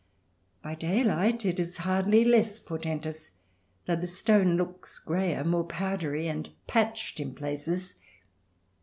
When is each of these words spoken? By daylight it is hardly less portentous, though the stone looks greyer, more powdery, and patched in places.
By 0.63 0.73
daylight 0.73 1.45
it 1.45 1.59
is 1.59 1.77
hardly 1.77 2.25
less 2.25 2.59
portentous, 2.59 3.33
though 3.85 3.95
the 3.95 4.07
stone 4.07 4.55
looks 4.57 4.97
greyer, 4.97 5.43
more 5.43 5.63
powdery, 5.67 6.27
and 6.27 6.49
patched 6.65 7.19
in 7.19 7.35
places. 7.35 7.97